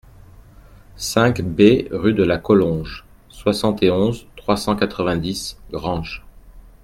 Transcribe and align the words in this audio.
cinq 0.95 1.41
B 1.43 1.85
rue 1.91 2.13
de 2.15 2.23
la 2.23 2.39
Collonge, 2.39 3.05
soixante 3.29 3.83
et 3.83 3.91
onze, 3.91 4.25
trois 4.35 4.57
cent 4.57 4.75
quatre-vingt-dix, 4.75 5.59
Granges 5.71 6.25